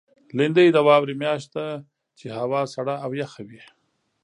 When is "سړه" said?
2.73-2.95